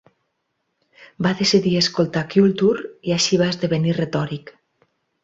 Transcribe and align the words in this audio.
Va 1.27 1.33
decidir 1.41 1.73
escoltar 1.81 2.23
Culture 2.35 2.89
i 3.11 3.13
així 3.19 3.39
va 3.43 3.51
esdevenir 3.57 3.95
retòric. 3.99 4.51